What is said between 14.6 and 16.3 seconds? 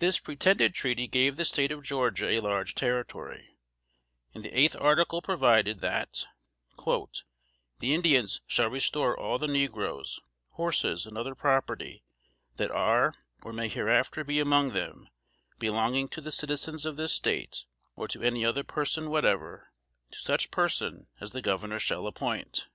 them, belonging to the